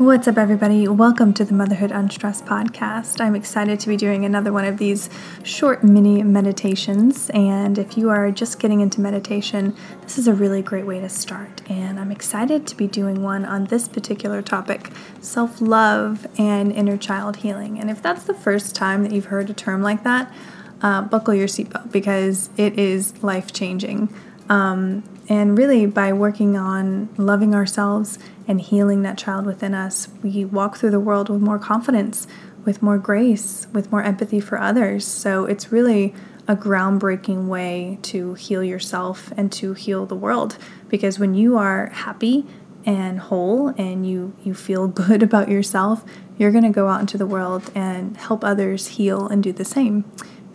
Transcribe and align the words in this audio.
What's 0.00 0.26
up, 0.26 0.38
everybody? 0.38 0.88
Welcome 0.88 1.34
to 1.34 1.44
the 1.44 1.52
Motherhood 1.52 1.90
Unstressed 1.90 2.46
podcast. 2.46 3.20
I'm 3.20 3.36
excited 3.36 3.78
to 3.80 3.88
be 3.90 3.98
doing 3.98 4.24
another 4.24 4.50
one 4.50 4.64
of 4.64 4.78
these 4.78 5.10
short 5.42 5.84
mini 5.84 6.22
meditations. 6.22 7.28
And 7.34 7.76
if 7.76 7.98
you 7.98 8.08
are 8.08 8.30
just 8.30 8.58
getting 8.58 8.80
into 8.80 9.02
meditation, 9.02 9.76
this 10.00 10.16
is 10.16 10.26
a 10.26 10.32
really 10.32 10.62
great 10.62 10.86
way 10.86 11.00
to 11.00 11.10
start. 11.10 11.60
And 11.68 12.00
I'm 12.00 12.10
excited 12.10 12.66
to 12.68 12.76
be 12.76 12.86
doing 12.86 13.22
one 13.22 13.44
on 13.44 13.66
this 13.66 13.88
particular 13.88 14.40
topic 14.40 14.90
self 15.20 15.60
love 15.60 16.26
and 16.38 16.72
inner 16.72 16.96
child 16.96 17.36
healing. 17.36 17.78
And 17.78 17.90
if 17.90 18.00
that's 18.00 18.22
the 18.22 18.32
first 18.32 18.74
time 18.74 19.02
that 19.02 19.12
you've 19.12 19.26
heard 19.26 19.50
a 19.50 19.54
term 19.54 19.82
like 19.82 20.02
that, 20.04 20.32
uh, 20.80 21.02
buckle 21.02 21.34
your 21.34 21.46
seatbelt 21.46 21.92
because 21.92 22.48
it 22.56 22.78
is 22.78 23.22
life 23.22 23.52
changing. 23.52 24.08
Um, 24.50 25.04
and 25.28 25.56
really, 25.56 25.86
by 25.86 26.12
working 26.12 26.56
on 26.56 27.08
loving 27.16 27.54
ourselves 27.54 28.18
and 28.48 28.60
healing 28.60 29.02
that 29.02 29.16
child 29.16 29.46
within 29.46 29.74
us, 29.74 30.08
we 30.22 30.44
walk 30.44 30.76
through 30.76 30.90
the 30.90 31.00
world 31.00 31.28
with 31.28 31.40
more 31.40 31.58
confidence, 31.58 32.26
with 32.64 32.82
more 32.82 32.98
grace, 32.98 33.68
with 33.72 33.92
more 33.92 34.02
empathy 34.02 34.40
for 34.40 34.58
others. 34.58 35.06
So 35.06 35.44
it's 35.44 35.70
really 35.70 36.12
a 36.48 36.56
groundbreaking 36.56 37.46
way 37.46 38.00
to 38.02 38.34
heal 38.34 38.64
yourself 38.64 39.32
and 39.36 39.52
to 39.52 39.72
heal 39.72 40.04
the 40.04 40.16
world 40.16 40.58
because 40.88 41.16
when 41.16 41.32
you 41.32 41.56
are 41.56 41.86
happy 41.90 42.44
and 42.84 43.20
whole 43.20 43.68
and 43.78 44.08
you 44.08 44.34
you 44.42 44.52
feel 44.52 44.88
good 45.02 45.22
about 45.22 45.48
yourself, 45.48 46.04
you're 46.38 46.50
going 46.50 46.64
to 46.64 46.70
go 46.70 46.88
out 46.88 47.00
into 47.00 47.16
the 47.16 47.26
world 47.26 47.70
and 47.72 48.16
help 48.16 48.42
others 48.42 48.88
heal 48.88 49.28
and 49.28 49.44
do 49.44 49.52
the 49.52 49.64
same. 49.64 50.10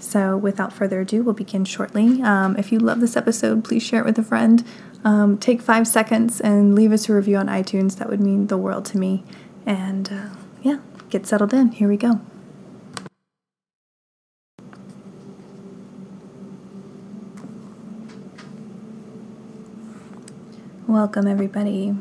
So, 0.05 0.37
without 0.37 0.71
further 0.71 1.01
ado, 1.01 1.23
we'll 1.23 1.33
begin 1.33 1.65
shortly. 1.65 2.21
Um, 2.21 2.55
if 2.57 2.71
you 2.71 2.77
love 2.77 2.99
this 2.99 3.17
episode, 3.17 3.63
please 3.63 3.81
share 3.81 4.01
it 4.01 4.05
with 4.05 4.19
a 4.19 4.23
friend. 4.23 4.63
Um, 5.03 5.39
take 5.39 5.63
five 5.63 5.87
seconds 5.87 6.39
and 6.39 6.75
leave 6.75 6.91
us 6.91 7.09
a 7.09 7.13
review 7.13 7.37
on 7.37 7.47
iTunes. 7.47 7.97
That 7.97 8.07
would 8.07 8.19
mean 8.19 8.45
the 8.45 8.57
world 8.57 8.85
to 8.85 8.99
me. 8.99 9.23
And 9.65 10.13
uh, 10.13 10.29
yeah, 10.61 10.77
get 11.09 11.25
settled 11.25 11.55
in. 11.55 11.71
Here 11.71 11.89
we 11.89 11.97
go. 11.97 12.21
Welcome, 20.85 21.27
everybody. 21.27 21.95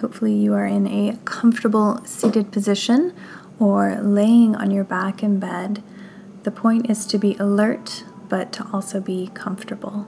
Hopefully, 0.00 0.34
you 0.34 0.54
are 0.54 0.66
in 0.66 0.88
a 0.88 1.16
comfortable 1.24 2.04
seated 2.04 2.50
position 2.50 3.14
or 3.60 3.94
laying 4.02 4.56
on 4.56 4.72
your 4.72 4.82
back 4.82 5.22
in 5.22 5.38
bed 5.38 5.84
the 6.44 6.50
point 6.50 6.88
is 6.88 7.06
to 7.06 7.18
be 7.18 7.34
alert, 7.36 8.04
but 8.28 8.52
to 8.52 8.68
also 8.72 9.00
be 9.00 9.30
comfortable. 9.34 10.06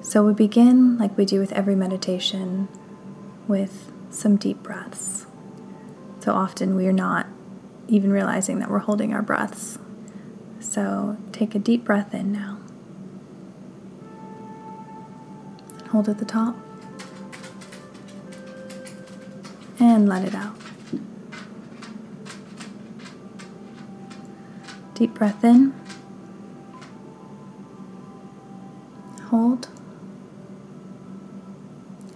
So 0.00 0.24
we 0.24 0.32
begin, 0.32 0.96
like 0.98 1.16
we 1.18 1.24
do 1.24 1.40
with 1.40 1.52
every 1.52 1.74
meditation, 1.74 2.68
with 3.46 3.92
some 4.08 4.36
deep 4.36 4.62
breaths. 4.62 5.26
So 6.20 6.32
often 6.32 6.74
we 6.74 6.86
are 6.86 6.92
not 6.92 7.26
even 7.88 8.12
realizing 8.12 8.60
that 8.60 8.70
we're 8.70 8.78
holding 8.78 9.12
our 9.12 9.22
breaths. 9.22 9.78
So 10.60 11.16
take 11.32 11.54
a 11.54 11.58
deep 11.58 11.84
breath 11.84 12.14
in 12.14 12.32
now. 12.32 12.58
Hold 15.88 16.08
at 16.08 16.18
the 16.18 16.24
top. 16.24 16.56
And 19.80 20.08
let 20.08 20.24
it 20.24 20.34
out. 20.34 20.59
Deep 25.00 25.14
breath 25.14 25.42
in. 25.44 25.72
Hold. 29.30 29.68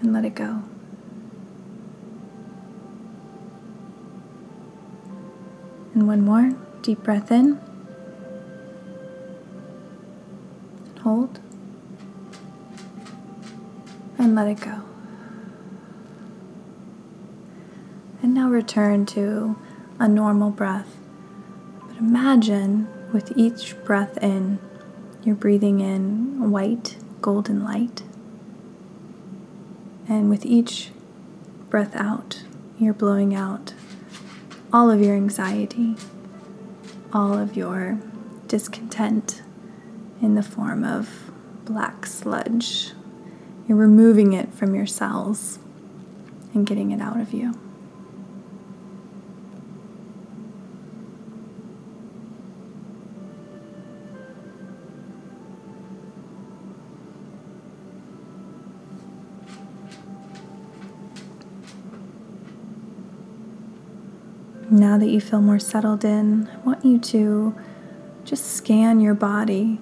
And 0.02 0.12
let 0.12 0.26
it 0.26 0.34
go. 0.34 0.62
And 5.94 6.06
one 6.06 6.20
more. 6.20 6.52
Deep 6.82 7.02
breath 7.02 7.32
in. 7.32 7.58
Hold. 11.00 11.40
And 14.18 14.34
let 14.34 14.46
it 14.46 14.60
go. 14.60 14.82
And 18.22 18.34
now 18.34 18.50
return 18.50 19.06
to 19.06 19.56
a 19.98 20.06
normal 20.06 20.50
breath. 20.50 20.98
Imagine 22.06 22.86
with 23.14 23.32
each 23.34 23.82
breath 23.82 24.22
in, 24.22 24.58
you're 25.22 25.34
breathing 25.34 25.80
in 25.80 26.50
white, 26.50 26.98
golden 27.22 27.64
light. 27.64 28.02
And 30.06 30.28
with 30.28 30.44
each 30.44 30.90
breath 31.70 31.96
out, 31.96 32.42
you're 32.78 32.92
blowing 32.92 33.34
out 33.34 33.72
all 34.70 34.90
of 34.90 35.00
your 35.00 35.14
anxiety, 35.16 35.96
all 37.10 37.38
of 37.38 37.56
your 37.56 37.98
discontent 38.48 39.40
in 40.20 40.34
the 40.34 40.42
form 40.42 40.84
of 40.84 41.32
black 41.64 42.04
sludge. 42.04 42.92
You're 43.66 43.78
removing 43.78 44.34
it 44.34 44.52
from 44.52 44.74
your 44.74 44.86
cells 44.86 45.58
and 46.52 46.66
getting 46.66 46.90
it 46.90 47.00
out 47.00 47.18
of 47.18 47.32
you. 47.32 47.58
Now 64.70 64.96
that 64.96 65.08
you 65.08 65.20
feel 65.20 65.42
more 65.42 65.58
settled 65.58 66.06
in, 66.06 66.48
I 66.48 66.56
want 66.60 66.86
you 66.86 66.98
to 66.98 67.54
just 68.24 68.46
scan 68.46 68.98
your 68.98 69.12
body, 69.12 69.78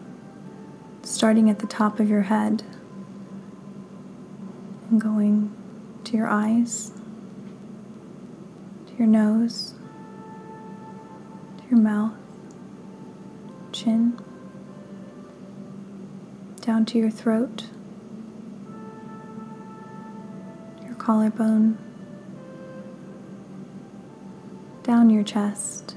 starting 1.02 1.48
at 1.48 1.60
the 1.60 1.68
top 1.68 2.00
of 2.00 2.10
your 2.10 2.22
head 2.22 2.64
and 4.90 5.00
going 5.00 5.54
to 6.02 6.16
your 6.16 6.26
eyes, 6.26 6.90
to 8.88 8.94
your 8.98 9.06
nose, 9.06 9.74
to 11.58 11.64
your 11.70 11.78
mouth, 11.78 12.14
chin, 13.70 14.18
down 16.60 16.84
to 16.86 16.98
your 16.98 17.10
throat, 17.10 17.66
your 20.84 20.96
collarbone 20.96 21.78
down 24.92 25.08
your 25.08 25.24
chest 25.24 25.96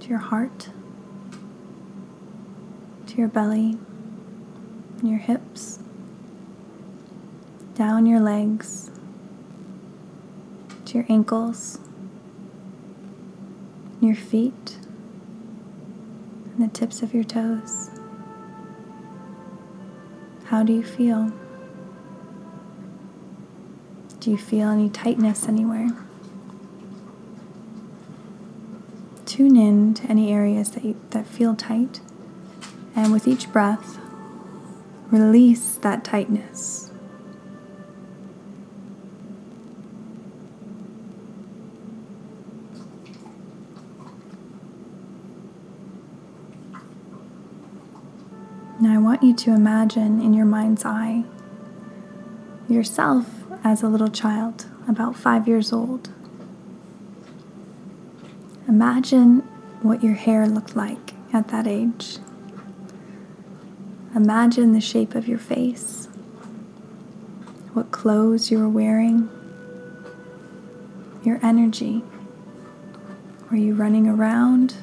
to 0.00 0.08
your 0.08 0.18
heart, 0.18 0.70
to 3.06 3.16
your 3.16 3.28
belly, 3.28 3.76
your 5.02 5.18
hips, 5.18 5.78
down 7.74 8.06
your 8.06 8.20
legs, 8.20 8.90
to 10.86 10.94
your 10.94 11.06
ankles, 11.10 11.78
your 14.00 14.14
feet, 14.14 14.78
and 16.46 16.64
the 16.64 16.72
tips 16.72 17.02
of 17.02 17.12
your 17.12 17.24
toes. 17.24 17.90
How 20.46 20.62
do 20.62 20.72
you 20.72 20.82
feel? 20.82 21.30
Do 24.20 24.30
you 24.30 24.38
feel 24.38 24.70
any 24.70 24.88
tightness 24.88 25.46
anywhere? 25.46 26.03
Tune 29.34 29.56
in 29.56 29.92
to 29.92 30.06
any 30.06 30.32
areas 30.32 30.70
that, 30.70 30.84
you, 30.84 30.94
that 31.10 31.26
feel 31.26 31.56
tight. 31.56 32.00
And 32.94 33.12
with 33.12 33.26
each 33.26 33.50
breath, 33.50 33.98
release 35.10 35.74
that 35.76 36.04
tightness. 36.04 36.92
Now, 48.80 48.94
I 48.94 48.98
want 48.98 49.24
you 49.24 49.34
to 49.34 49.50
imagine 49.50 50.20
in 50.20 50.32
your 50.32 50.46
mind's 50.46 50.84
eye 50.84 51.24
yourself 52.68 53.26
as 53.64 53.82
a 53.82 53.88
little 53.88 54.10
child, 54.10 54.66
about 54.86 55.16
five 55.16 55.48
years 55.48 55.72
old. 55.72 56.10
Imagine 58.74 59.38
what 59.82 60.02
your 60.02 60.14
hair 60.14 60.48
looked 60.48 60.74
like 60.74 61.14
at 61.32 61.46
that 61.46 61.68
age. 61.68 62.18
Imagine 64.16 64.72
the 64.72 64.80
shape 64.80 65.14
of 65.14 65.28
your 65.28 65.38
face, 65.38 66.08
what 67.72 67.92
clothes 67.92 68.50
you 68.50 68.58
were 68.58 68.68
wearing, 68.68 69.28
your 71.22 71.38
energy. 71.40 72.02
Were 73.48 73.58
you 73.58 73.74
running 73.74 74.08
around? 74.08 74.74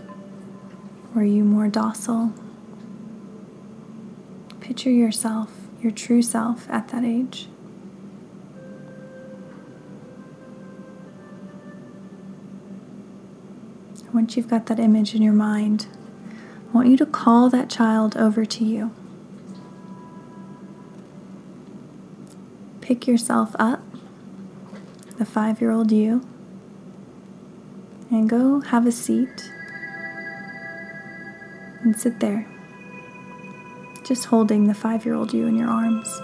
Were 1.13 1.25
you 1.25 1.43
more 1.43 1.67
docile? 1.67 2.31
Picture 4.61 4.89
yourself, 4.89 5.51
your 5.81 5.91
true 5.91 6.21
self 6.21 6.65
at 6.69 6.87
that 6.87 7.03
age. 7.03 7.49
Once 14.13 14.35
you've 14.35 14.47
got 14.47 14.65
that 14.65 14.79
image 14.79 15.15
in 15.15 15.21
your 15.21 15.33
mind, 15.33 15.87
I 16.69 16.71
want 16.73 16.87
you 16.89 16.97
to 16.97 17.05
call 17.05 17.49
that 17.49 17.69
child 17.69 18.17
over 18.17 18.45
to 18.45 18.65
you. 18.65 18.91
Pick 22.81 23.07
yourself 23.07 23.55
up, 23.59 23.81
the 25.17 25.25
five 25.25 25.61
year 25.61 25.71
old 25.71 25.91
you, 25.91 26.27
and 28.09 28.29
go 28.29 28.61
have 28.61 28.85
a 28.85 28.91
seat 28.91 29.51
and 31.83 31.97
sit 31.97 32.19
there, 32.19 32.47
just 34.03 34.25
holding 34.25 34.67
the 34.67 34.73
five 34.73 35.05
year 35.05 35.15
old 35.15 35.33
you 35.33 35.45
in 35.47 35.55
your 35.55 35.69
arms. 35.69 36.21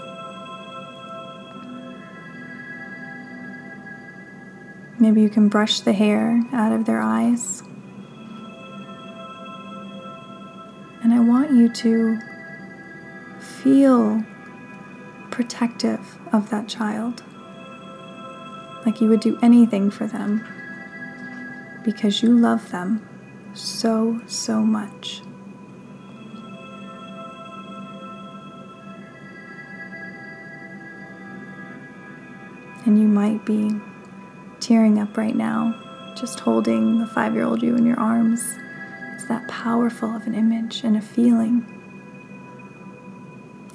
Maybe 4.99 5.21
you 5.21 5.29
can 5.29 5.47
brush 5.47 5.81
the 5.81 5.93
hair 5.93 6.43
out 6.51 6.71
of 6.71 6.85
their 6.85 7.01
eyes. 7.01 7.61
And 11.03 11.13
I 11.13 11.19
want 11.19 11.51
you 11.51 11.69
to 11.71 12.19
feel 13.39 14.23
protective 15.29 16.17
of 16.33 16.49
that 16.49 16.67
child, 16.67 17.23
like 18.85 18.99
you 18.99 19.07
would 19.07 19.19
do 19.19 19.37
anything 19.43 19.91
for 19.91 20.07
them 20.07 20.43
because 21.83 22.23
you 22.23 22.35
love 22.37 22.71
them 22.71 23.07
so, 23.53 24.19
so 24.25 24.61
much. 24.61 25.21
And 32.85 32.99
you 32.99 33.07
might 33.07 33.45
be 33.45 33.79
tearing 34.67 34.99
up 34.99 35.15
right 35.15 35.37
now, 35.37 35.73
just 36.13 36.41
holding 36.41 36.99
the 36.99 37.07
five 37.07 37.33
year 37.33 37.45
old 37.45 37.63
you 37.63 37.77
in 37.77 37.85
your 37.85 37.97
arms. 37.97 38.41
It's 39.13 39.25
that 39.29 39.47
powerful 39.47 40.13
of 40.13 40.27
an 40.27 40.35
image 40.35 40.83
and 40.83 40.97
a 40.97 41.01
feeling. 41.01 41.65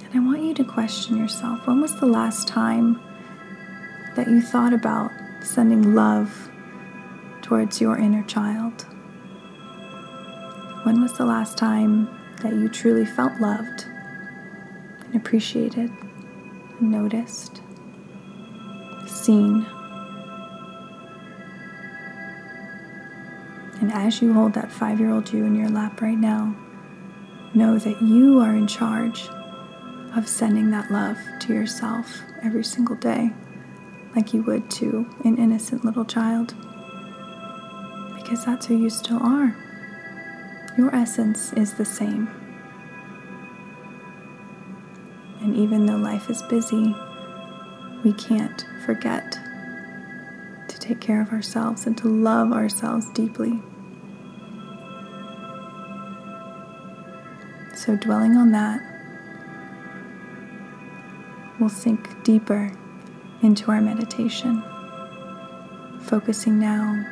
And 0.05 0.15
I 0.15 0.19
want 0.19 0.43
you 0.43 0.53
to 0.53 0.65
question 0.65 1.17
yourself 1.17 1.67
when 1.67 1.81
was 1.81 1.99
the 1.99 2.05
last 2.05 2.47
time 2.47 3.01
that 4.17 4.29
you 4.29 4.43
thought 4.43 4.75
about 4.75 5.11
sending 5.41 5.95
love 5.95 6.51
towards 7.41 7.81
your 7.81 7.97
inner 7.97 8.23
child? 8.25 8.83
When 10.83 11.01
was 11.01 11.17
the 11.17 11.25
last 11.25 11.57
time 11.57 12.07
that 12.43 12.53
you 12.53 12.69
truly 12.69 13.07
felt 13.07 13.41
loved 13.41 13.87
and 15.07 15.17
appreciated 15.17 15.91
and 16.81 16.91
noticed, 16.91 17.63
seen? 19.07 19.67
And 23.83 23.93
as 23.93 24.23
you 24.23 24.33
hold 24.33 24.55
that 24.55 24.71
five 24.71 25.01
year 25.01 25.11
old 25.11 25.33
you 25.33 25.45
in 25.45 25.57
your 25.57 25.69
lap 25.69 26.01
right 26.01 26.17
now, 26.17 26.55
know 27.53 27.81
that 27.81 28.01
you 28.01 28.39
are 28.39 28.55
in 28.55 28.69
charge 28.69 29.29
of 30.17 30.29
sending 30.29 30.71
that 30.71 30.93
love 30.93 31.19
to 31.41 31.53
yourself 31.53 32.23
every 32.45 32.63
single 32.63 32.95
day, 32.95 33.33
like 34.15 34.33
you 34.33 34.43
would 34.43 34.71
to 34.71 35.05
an 35.25 35.37
innocent 35.37 35.85
little 35.85 36.05
child. 36.05 36.55
Because 38.15 38.45
that's 38.45 38.67
who 38.67 38.77
you 38.81 38.89
still 38.89 39.21
are. 39.21 39.57
Your 40.79 40.95
essence 40.95 41.53
is 41.55 41.75
the 41.75 41.85
same. 41.85 42.31
And 45.41 45.57
even 45.57 45.87
though 45.87 45.97
life 45.97 46.31
is 46.31 46.41
busy, 46.43 46.95
we 48.05 48.13
can't 48.13 48.65
forget 48.87 49.41
to 50.73 50.79
take 50.79 51.01
care 51.01 51.21
of 51.21 51.31
ourselves 51.33 51.87
and 51.87 51.97
to 51.99 52.09
love 52.09 52.51
ourselves 52.51 53.11
deeply. 53.11 53.61
So, 57.75 57.97
dwelling 57.97 58.37
on 58.37 58.53
that 58.53 58.81
will 61.61 61.69
sink 61.69 62.23
deeper 62.25 62.73
into 63.43 63.71
our 63.71 63.81
meditation, 63.81 64.63
focusing 66.01 66.59
now 66.59 67.05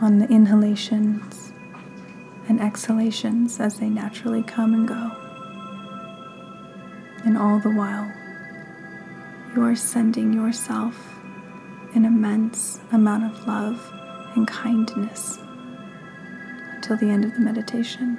on 0.00 0.18
the 0.18 0.28
inhalations 0.28 1.52
and 2.48 2.60
exhalations 2.60 3.58
as 3.58 3.80
they 3.80 3.88
naturally 3.88 4.42
come 4.42 4.74
and 4.74 4.86
go. 4.86 5.10
And 7.24 7.36
all 7.36 7.58
the 7.58 7.70
while, 7.70 8.12
you 9.56 9.64
are 9.64 9.74
sending 9.74 10.32
yourself 10.32 11.17
an 11.98 12.04
immense 12.04 12.78
amount 12.92 13.24
of 13.24 13.48
love 13.48 13.92
and 14.36 14.46
kindness 14.46 15.40
until 16.76 16.96
the 16.96 17.10
end 17.10 17.24
of 17.24 17.34
the 17.34 17.40
meditation. 17.40 18.16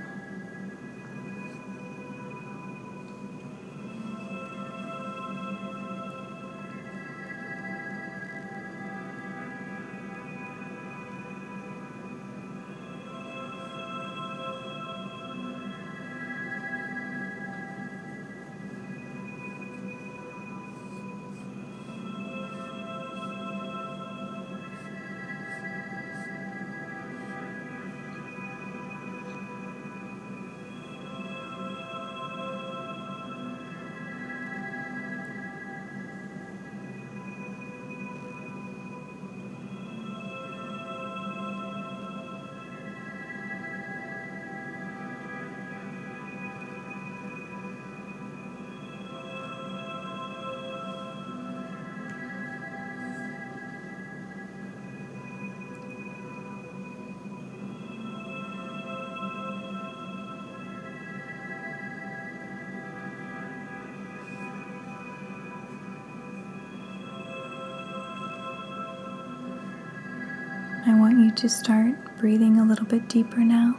I 70.86 70.98
want 70.98 71.20
you 71.20 71.32
to 71.32 71.50
start 71.50 71.94
breathing 72.20 72.58
a 72.58 72.66
little 72.66 72.86
bit 72.86 73.10
deeper 73.10 73.40
now. 73.40 73.76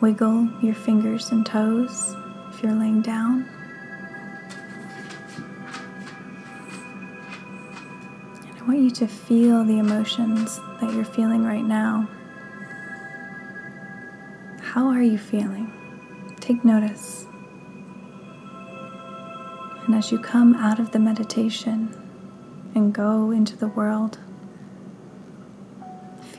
Wiggle 0.00 0.48
your 0.62 0.74
fingers 0.74 1.30
and 1.30 1.44
toes 1.44 2.16
if 2.50 2.62
you're 2.62 2.72
laying 2.72 3.02
down. 3.02 3.46
And 8.48 8.58
I 8.58 8.64
want 8.66 8.78
you 8.78 8.90
to 8.92 9.06
feel 9.06 9.62
the 9.62 9.78
emotions 9.78 10.58
that 10.80 10.94
you're 10.94 11.04
feeling 11.04 11.44
right 11.44 11.64
now. 11.64 12.08
How 14.62 14.86
are 14.88 15.02
you 15.02 15.18
feeling? 15.18 15.70
Take 16.40 16.64
notice. 16.64 17.26
And 19.84 19.94
as 19.94 20.10
you 20.10 20.18
come 20.18 20.54
out 20.54 20.80
of 20.80 20.92
the 20.92 20.98
meditation 20.98 21.94
and 22.74 22.94
go 22.94 23.30
into 23.32 23.54
the 23.56 23.68
world, 23.68 24.18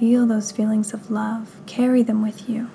Feel 0.01 0.25
those 0.25 0.51
feelings 0.51 0.95
of 0.95 1.11
love, 1.11 1.61
carry 1.67 2.01
them 2.01 2.23
with 2.23 2.49
you. 2.49 2.69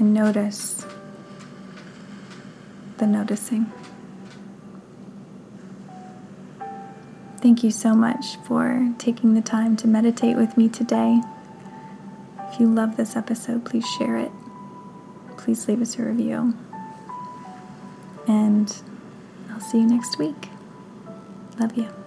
and 0.00 0.12
notice 0.12 0.84
the 2.96 3.06
noticing. 3.06 3.70
Thank 7.38 7.62
you 7.62 7.70
so 7.70 7.94
much 7.94 8.36
for 8.46 8.92
taking 8.98 9.34
the 9.34 9.40
time 9.40 9.76
to 9.76 9.86
meditate 9.86 10.36
with 10.36 10.56
me 10.56 10.68
today. 10.68 11.20
If 12.50 12.58
you 12.58 12.66
love 12.66 12.96
this 12.96 13.14
episode, 13.14 13.64
please 13.64 13.86
share 13.86 14.16
it. 14.16 14.32
Please 15.36 15.68
leave 15.68 15.80
us 15.80 15.98
a 15.98 16.02
review. 16.02 16.54
And 18.26 18.74
I'll 19.52 19.60
see 19.60 19.78
you 19.78 19.86
next 19.86 20.18
week. 20.18 20.48
Love 21.58 21.76
you. 21.76 21.99